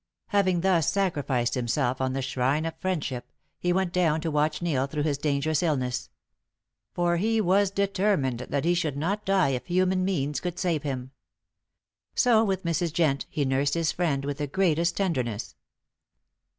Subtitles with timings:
[0.29, 4.87] Having thus sacrificed himself on the shrine of friendship, he went down to watch Neil
[4.87, 6.09] through his dangerous illness.
[6.91, 10.81] For he was quite determined that he should not die if human means could save
[10.81, 11.11] him.
[12.15, 12.91] So, with Mrs.
[12.91, 15.53] Jent, he nursed his friend with the greatest tenderness.